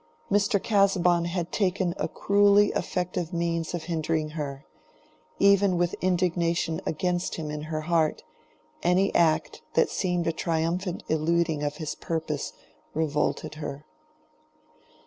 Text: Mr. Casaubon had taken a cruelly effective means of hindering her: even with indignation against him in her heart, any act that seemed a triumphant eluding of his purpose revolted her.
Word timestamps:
Mr. 0.31 0.59
Casaubon 0.59 1.25
had 1.25 1.51
taken 1.51 1.93
a 1.97 2.07
cruelly 2.07 2.69
effective 2.71 3.31
means 3.31 3.75
of 3.75 3.83
hindering 3.83 4.29
her: 4.31 4.65
even 5.37 5.77
with 5.77 5.93
indignation 6.01 6.81
against 6.87 7.35
him 7.35 7.51
in 7.51 7.61
her 7.61 7.81
heart, 7.81 8.23
any 8.81 9.13
act 9.13 9.61
that 9.75 9.91
seemed 9.91 10.25
a 10.25 10.31
triumphant 10.31 11.03
eluding 11.07 11.61
of 11.61 11.75
his 11.77 11.93
purpose 11.93 12.53
revolted 12.95 13.53
her. 13.61 13.85